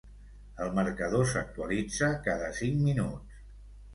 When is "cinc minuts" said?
2.61-3.45